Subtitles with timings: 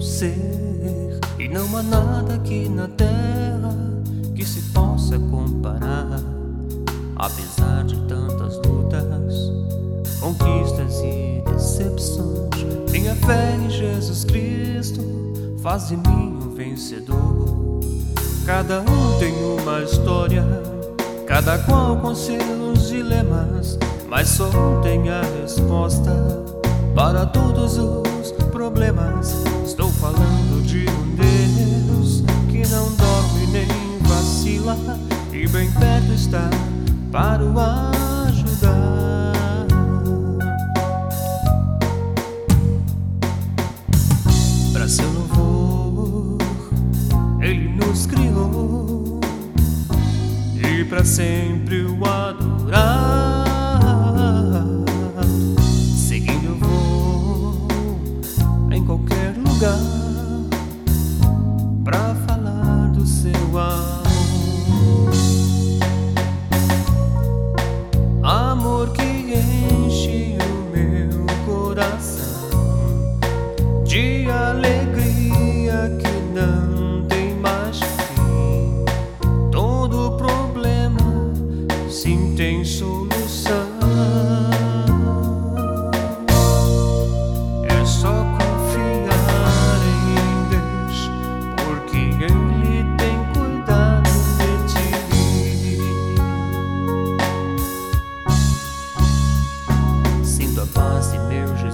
[0.00, 3.76] ser, e não há nada aqui na terra
[4.34, 6.20] que se possa comparar.
[7.16, 9.52] Apesar de tantas lutas,
[10.20, 12.50] conquistas e decepções,
[12.90, 15.00] minha fé em Jesus Cristo
[15.62, 17.80] faz de mim um vencedor.
[18.46, 20.44] Cada um tem uma história,
[21.26, 26.10] cada qual com seus dilemas, mas só um tem a resposta
[26.94, 28.03] para todos os
[34.64, 34.98] vacila
[35.32, 36.48] e bem perto está
[37.12, 37.54] para o
[38.26, 39.34] ajudar.
[44.72, 46.38] Para seu louvor,
[47.40, 49.20] Ele nos criou
[50.56, 52.53] e para sempre o adorar.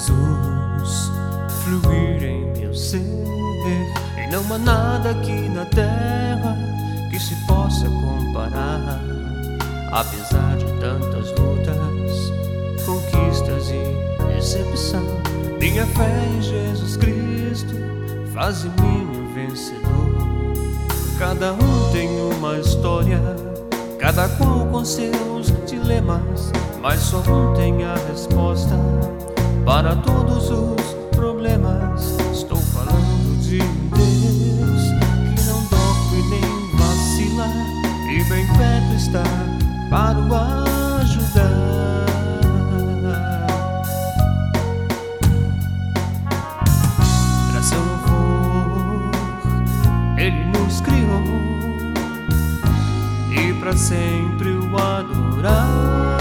[0.00, 1.12] Jesus
[1.62, 3.00] fluir em meu ser.
[4.16, 6.56] E não há nada aqui na terra
[7.10, 8.98] que se possa comparar.
[9.92, 12.32] Apesar de tantas lutas,
[12.86, 15.04] conquistas e decepção,
[15.58, 17.74] minha fé em Jesus Cristo
[18.32, 19.80] faz de mim um vencedor.
[21.18, 23.20] Cada um tem uma história,
[23.98, 28.74] cada qual com seus dilemas, mas só um tem a resposta
[29.64, 32.16] para todos os problemas.
[32.32, 34.82] Estou falando de Deus
[35.34, 37.48] que não dorme nem vacila
[38.10, 39.22] e bem perto está
[39.90, 40.34] para o
[41.00, 42.06] ajudar.
[47.50, 49.10] Para seu louvor,
[50.16, 51.22] Ele nos criou
[53.30, 56.19] e para sempre o adorar.